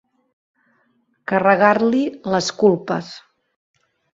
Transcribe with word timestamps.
Carregar-li 1.33 2.01
les 2.37 2.51
culpes. 2.63 3.13